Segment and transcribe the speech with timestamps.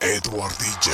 [0.00, 0.92] Edward DJ.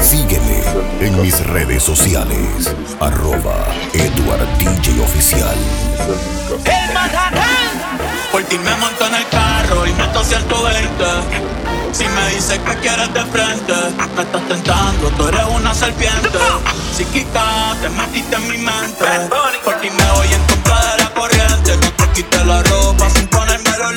[0.00, 0.62] Sígueme
[1.00, 2.72] en mis redes sociales.
[3.00, 5.56] Arroba Edward DJ Oficial.
[6.64, 6.94] El.
[8.30, 11.04] Por ti me monto en el carro y meto cierto 20.
[11.92, 13.74] Si me dices que quieres de frente,
[14.16, 16.38] me estás tentando, tú eres una serpiente.
[16.96, 19.04] Psíquica, te metiste en mi mente.
[19.64, 21.76] Por ti me voy en contra de la corriente.
[21.78, 23.92] No te quité la ropa sin ponerme los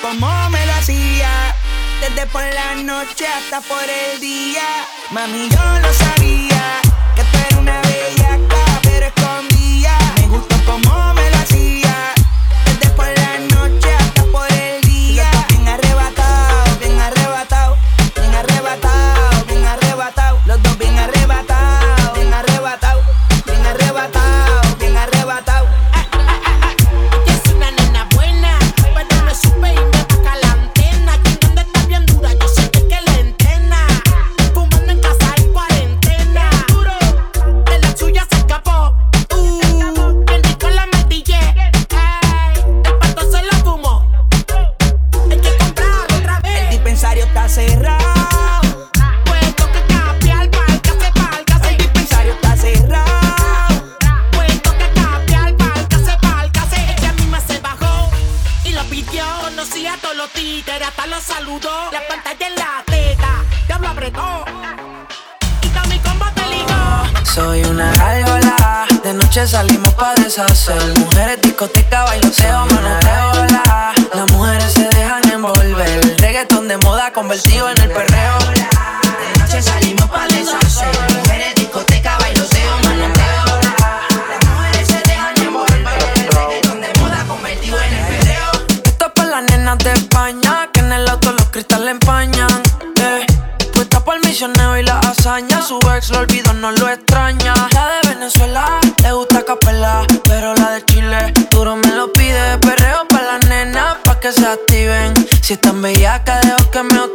[0.00, 1.54] como me lo hacía.
[2.00, 6.79] Desde por la noche hasta por el día, mami, yo lo sabía.
[74.14, 75.88] Las mujeres se dejan envolver.
[75.88, 78.38] El reggaetón de moda convertido en el perreo.
[78.38, 80.88] De noche salimos para deshacer.
[81.16, 84.08] Mujeres, discoteca, bailoteo, manoteo, la.
[84.28, 85.98] Las mujeres se dejan envolver.
[86.18, 88.50] El de moda convertido en el perreo.
[88.84, 90.68] Esto es para las nenas de España.
[90.72, 92.62] Que en el auto los cristales empañan.
[92.96, 93.26] Eh.
[93.72, 95.62] Puesta el misionero y la hazaña.
[95.62, 96.49] Su ex lo olvidó
[105.42, 107.09] Si están bellacas, dejo que me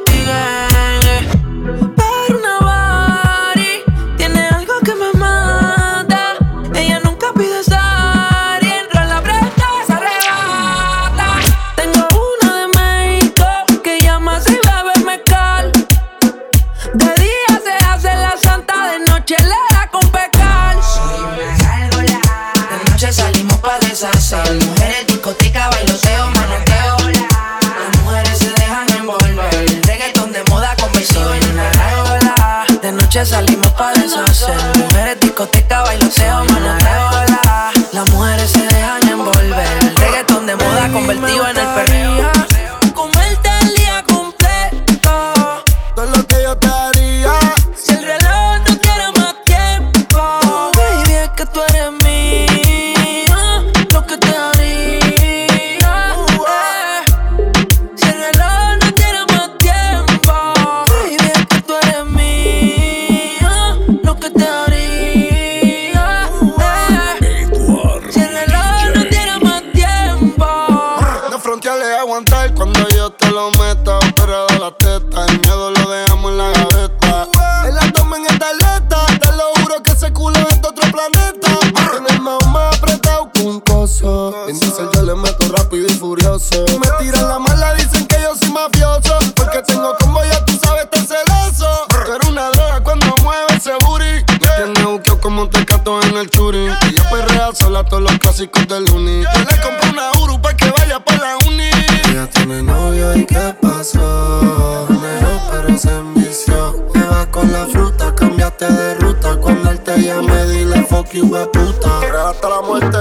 [102.95, 104.87] novio y qué pasó.
[104.89, 106.85] Negro pero se envició.
[106.93, 109.35] Me va con la fruta, cambiaste de ruta.
[109.37, 112.29] Cuando él te llame, dile fuck you, puta.
[112.29, 112.97] Hasta la muerte.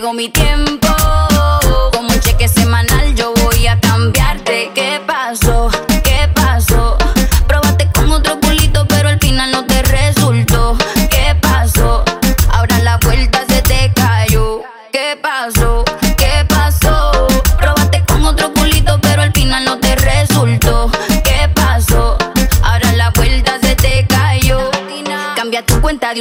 [0.00, 0.79] Llegó mi tiempo,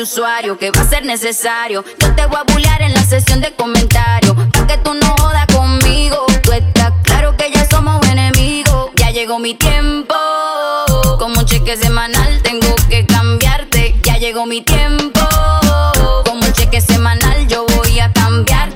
[0.01, 1.83] usuario, que va a ser necesario.
[1.99, 4.35] Yo te voy a bullear en la sesión de comentarios.
[4.53, 6.25] Pa' que tú no jodas conmigo.
[6.43, 8.91] Tú estás claro que ya somos enemigos.
[8.95, 10.15] Ya llegó mi tiempo.
[11.19, 13.95] Como un cheque semanal tengo que cambiarte.
[14.03, 15.21] Ya llegó mi tiempo.
[16.25, 18.68] Como un cheque semanal yo voy a cambiarte.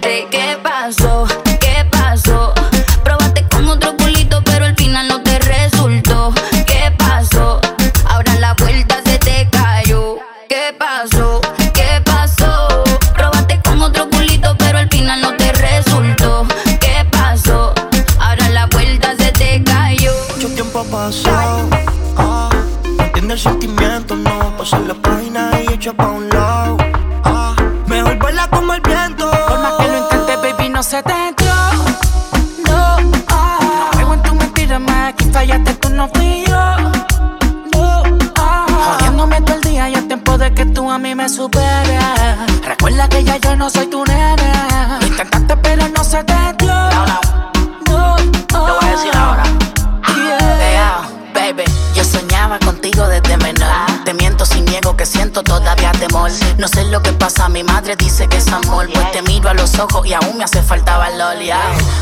[57.84, 58.88] Madre dice que es amor.
[58.94, 61.38] Pues te miro a los ojos y aún me hace falta valor.
[61.44, 61.60] ya.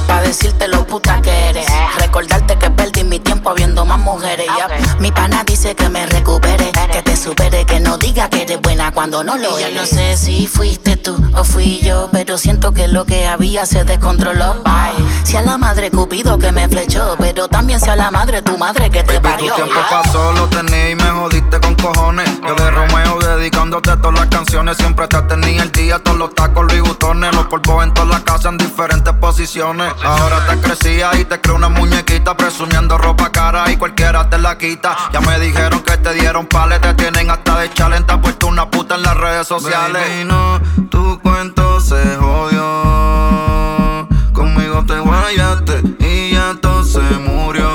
[0.07, 1.65] Pa' decirte lo puta que eres.
[1.97, 4.45] Recordarte que perdí mi tiempo viendo más mujeres.
[4.45, 4.67] ya.
[4.99, 8.91] Mi pana dice que me recupere, que te supere, que no diga que eres buena
[8.91, 9.75] cuando no lo eres.
[9.75, 13.67] Yo no sé si fuiste tú o fui yo, pero siento que lo que había
[13.67, 14.55] se descontroló.
[14.65, 18.57] Ay, si a la madre Cupido que me flechó, pero también sea la madre tu
[18.57, 19.53] madre que te parió.
[19.53, 22.27] Tu tiempo pasó, lo tenía y me jodiste con cojones.
[22.47, 24.77] Yo de Romeo dedicándote todas las canciones.
[24.77, 27.35] Siempre te tenía el día, todos los tacos, Louis Vuittones.
[27.35, 29.93] Los polvos en toda la casa en diferentes posiciones.
[30.03, 32.35] Ahora te crecía y te creo una muñequita.
[32.35, 34.97] Presumiendo ropa cara y cualquiera te la quita.
[35.13, 38.05] Ya me dijeron que te dieron pales, te tienen hasta de challenge.
[38.05, 40.01] Te has puesto una puta en las redes sociales.
[40.01, 44.07] Baby, no, tu cuento se jodió.
[44.33, 47.69] Conmigo te guayaste y ya todo se murió.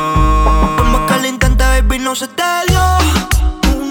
[0.77, 2.81] Por más que lo intentes, baby, no se te dio.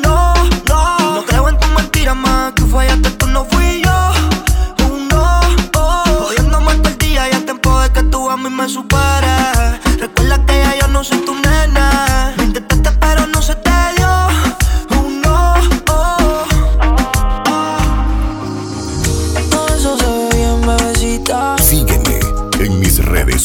[0.04, 0.34] No,
[0.68, 0.98] no.
[1.16, 2.54] No creo en tu mentira más.
[2.54, 4.14] Que fallaste, tú no fui yo.
[5.12, 5.42] No,
[5.76, 6.04] oh.
[6.24, 7.30] Jodiéndome todo el día.
[7.30, 10.00] Ya es tiempo de que tú a mí me superes.
[10.00, 11.36] Recuerda que ya yo no soy tu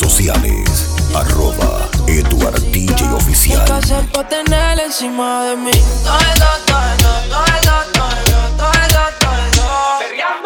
[0.00, 0.96] sociales.
[1.14, 3.62] Arroba Edward DJ Oficial.
[3.66, 5.70] ¿Qué hacer pa' tener encima de mí?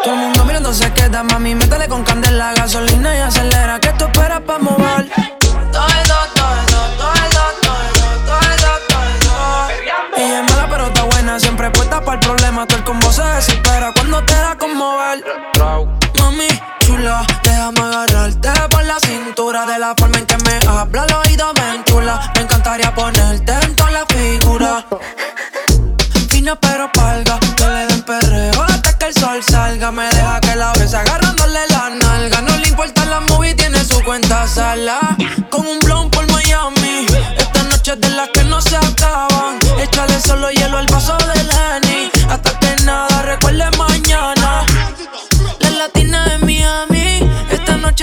[0.03, 1.55] Todo el mundo mirando se queda, mami,
[1.87, 3.54] con candela, gasolina y acelera,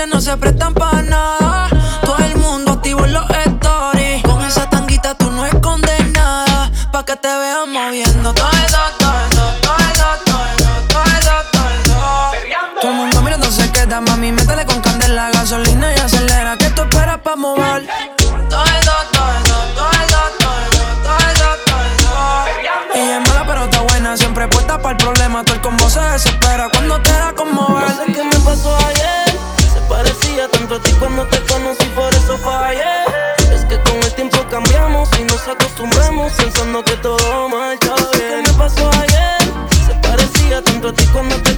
[0.06, 1.68] no se prestan para nada.
[2.04, 4.23] Todo el mundo activo en los stories.
[4.23, 6.71] Con esa tanguita tú no escondes nada.
[6.90, 8.49] Pa' que te vean moviendo todo
[12.90, 16.56] el mundo mirando se queda, mami, métele con candela, gasolina y acelera.
[16.56, 17.87] Que tú esperas pa' mover.
[18.16, 18.64] Todo.
[22.94, 25.44] Ella es mala pero está buena, siempre puesta para el problema.
[25.44, 26.68] Todo el combo se desespera
[35.18, 38.44] y nos acostumbramos pensando que todo marcha bien.
[38.44, 39.38] ¿Qué me pasó ayer?
[39.87, 41.51] Se parecía tanto a ti cuando te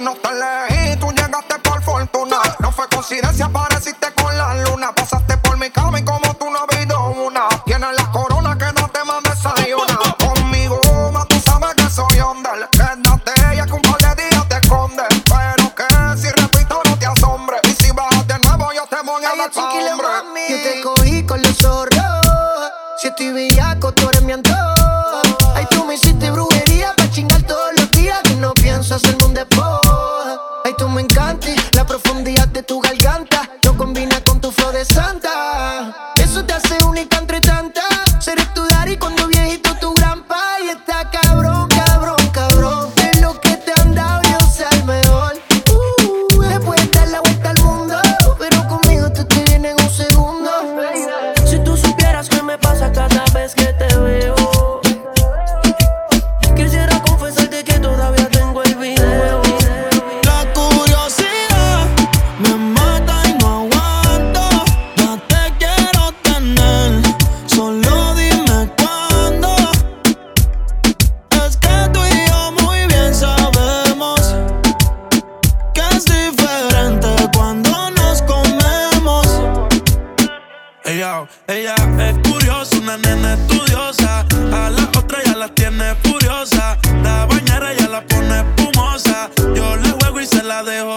[0.00, 0.59] no pelea.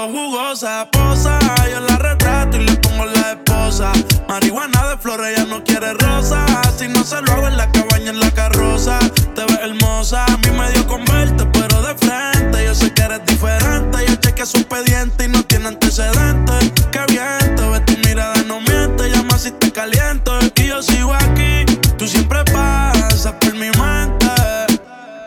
[0.07, 1.39] jugosa, posa.
[1.72, 3.91] Yo la retrato y le pongo la esposa.
[4.27, 6.45] Marihuana de flores, ella no quiere rosa.
[6.77, 9.00] Si no se lo hago en la cabaña, en la carroza.
[9.36, 12.65] Te ves hermosa, a mí me dio con verte, pero de frente.
[12.65, 14.05] Yo sé que eres diferente.
[14.07, 16.72] Yo chequeé su expediente y no tiene antecedentes.
[16.91, 19.10] Qué bien, te ves tu mirada, no miente.
[19.10, 20.39] Llama si te caliento.
[20.55, 21.65] Y yo sigo aquí,
[21.98, 24.27] tú siempre pasas por mi mente.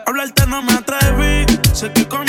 [0.05, 2.26] Hablarte no me atreví, sé que con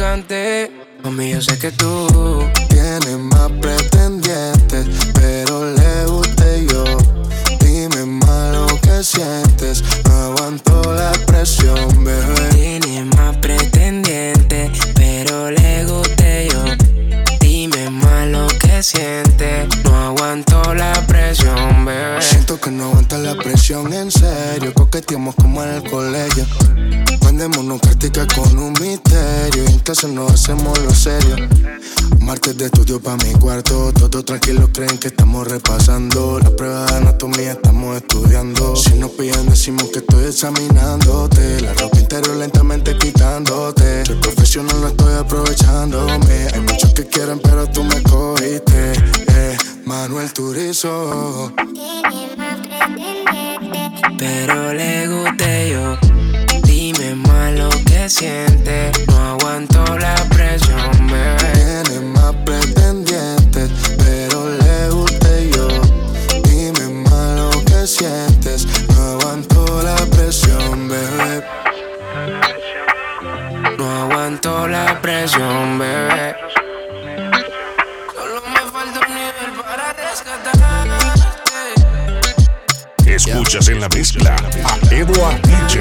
[0.00, 0.70] picante.
[1.04, 2.08] Mami, yo sé que tú
[2.70, 3.99] tienes más pretendientes,
[44.50, 46.48] profesional, no estoy aprovechándome.
[46.52, 48.92] Hay muchos que quieren, pero tú me cogiste.
[49.28, 51.52] Eh, Manuel Turizo.
[54.18, 55.96] Pero le guste yo.
[56.64, 58.90] Dime más lo que siente.
[59.06, 61.39] No aguanto la presión, bebé.
[75.38, 76.34] Bebé.
[78.14, 80.60] Solo me falta un nivel para rescatarte.
[83.06, 85.80] Escuchas en la mezcla a Edward DJ.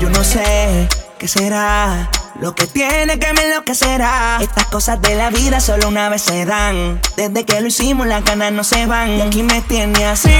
[0.00, 4.38] Yo no sé qué será lo que tiene que me enloquecerá.
[4.40, 7.00] Estas cosas de la vida solo una vez se dan.
[7.16, 9.10] Desde que lo hicimos, las ganas no se van.
[9.10, 10.30] Y aquí me tiene así.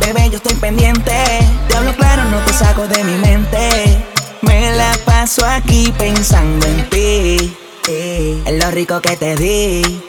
[0.00, 1.12] Bebé, yo estoy pendiente.
[1.76, 3.98] Hablo claro, no te saco de mi mente.
[4.40, 7.54] Me la paso aquí pensando en ti.
[8.46, 10.00] En lo rico que te di.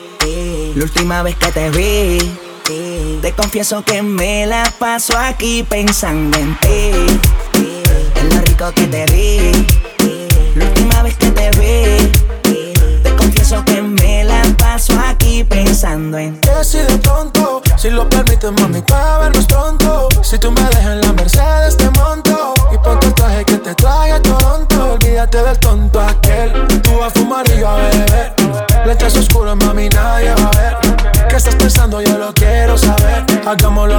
[0.76, 2.20] La última vez que te vi.
[3.22, 7.20] Te confieso que me la paso aquí pensando en ti.
[8.16, 9.52] En lo rico que te vi.
[10.56, 12.12] La última vez que te vi.
[13.04, 16.48] Te confieso que me la paso aquí pensando en ti.
[16.48, 20.10] Que si de pronto, si lo permites, mami, para vernos pronto.
[20.22, 22.54] Si tú me dejas en la Mercedes, te monto.
[22.74, 24.94] Y ponte el traje que te trae a Toronto.
[24.94, 26.52] Olvídate del tonto aquel.
[26.82, 28.34] Tú vas a fumar y yo a beber.
[28.86, 30.78] Lentes oscuras, mami, nadie va a ver.
[31.30, 32.02] ¿Qué estás pensando?
[32.02, 33.26] Yo lo quiero saber.
[33.46, 33.97] Hagámoslo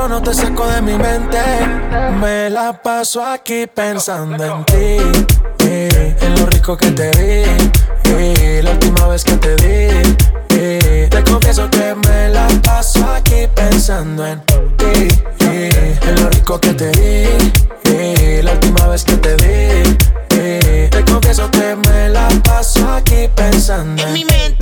[0.00, 1.38] Claro, no te saco de mi mente.
[2.22, 4.96] Me la paso aquí pensando en ti.
[5.62, 7.70] en lo rico que te di.
[8.04, 10.16] eh, la última vez que te di.
[10.56, 14.40] eh, te confieso que me la paso aquí pensando en
[14.78, 15.08] ti.
[15.40, 17.52] eh, en lo rico que te di.
[17.84, 20.88] eh, la última vez que te di.
[20.88, 24.59] te confieso que me la paso aquí pensando En en mi mente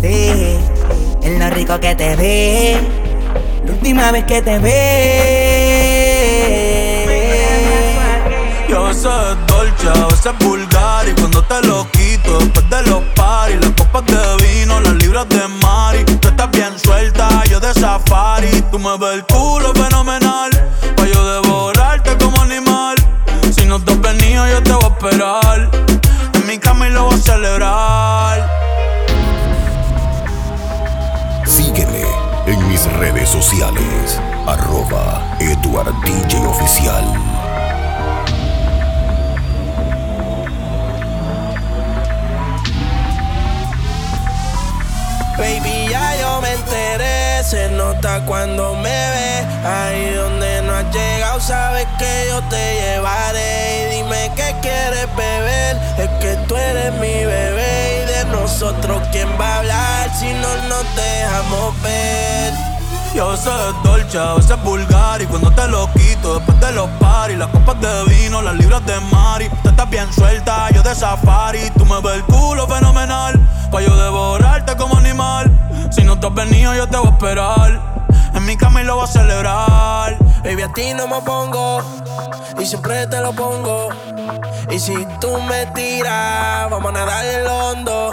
[0.00, 0.58] ti,
[1.22, 2.76] en lo rico que te ve,
[3.64, 5.86] la última vez que te ve.
[8.68, 12.68] Yo a veces es dolce, a veces es vulgar Y cuando te lo quito, después
[12.68, 17.44] de los paris Las copas de vino, las libras de mari Tú estás bien suelta,
[17.44, 20.50] yo de safari Tú me ves el culo fenomenal
[20.96, 22.96] Pa' yo devorarte como animal
[23.54, 25.70] Si no te has venido, yo te voy a esperar
[26.34, 28.55] En mi cama y lo voy a celebrar
[31.56, 32.04] Sígueme
[32.44, 34.20] en mis redes sociales.
[34.46, 37.04] Arroba Edward DJ Oficial.
[45.38, 46.05] Baby, enteré.
[47.48, 49.46] Se nota cuando me ve.
[49.64, 53.82] Ahí donde no has llegado, sabes que yo te llevaré.
[53.82, 55.76] Y dime qué quieres beber.
[55.96, 58.02] Es que tú eres mi bebé.
[58.02, 62.75] Y de nosotros, ¿quién va a hablar si no nos dejamos ver?
[63.16, 66.86] Yo sé es dolce, a veces vulgar Y cuando te lo quito, después de los
[67.00, 70.94] paris Las copas de vino, las libras de mari Tú estás bien suelta, yo de
[70.94, 73.40] safari Tú me ves el culo fenomenal
[73.72, 75.50] Pa' yo devorarte como animal
[75.90, 77.96] Si no te has venido, yo te voy a esperar
[78.34, 80.18] en mi cama y lo voy a celebrar.
[80.44, 81.80] Baby, a ti no me pongo.
[82.58, 83.88] Y siempre te lo pongo.
[84.70, 88.12] Y si tú me tiras, vamos a nadar el hondo.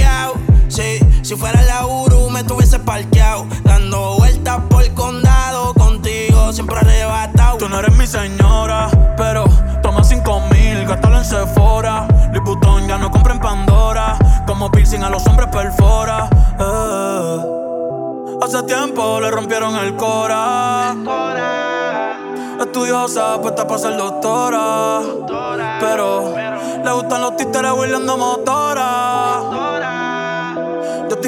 [1.31, 3.45] Si fuera la Uru, me tuviese parqueado.
[3.63, 7.57] Dando vueltas por el condado, contigo siempre arrebatado.
[7.57, 9.45] Tú no eres mi señora, pero
[9.81, 12.05] toma cinco mil, gástalo en Sephora.
[12.33, 14.17] Liputón ya no compra en Pandora.
[14.45, 16.29] Como piercing a los hombres perfora.
[16.59, 17.37] Eh.
[18.41, 20.93] Hace tiempo le rompieron el cora.
[22.59, 24.99] Estudiosa, puesta para ser doctora.
[25.79, 26.35] Pero
[26.83, 29.40] le gustan los títeres huirleando motora.